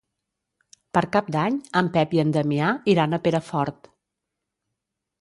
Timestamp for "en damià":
2.25-2.73